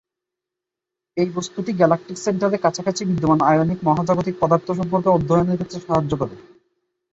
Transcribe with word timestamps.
এই 1.17 1.29
বস্তুটি 1.35 1.71
গ্যালাকটিক 1.73 2.17
সেন্টারের 2.17 2.63
কাছাকাছি 2.65 3.01
বিদ্যমান 3.05 3.39
আয়নিক 3.41 3.79
মহাজাগতিক 3.83 4.35
পদার্থ 4.39 4.67
সম্পর্কে 4.79 5.09
অধ্যয়নের 5.09 5.57
ক্ষেত্রে 5.59 5.79
সাহায্য 5.79 6.11
করে। 6.21 6.35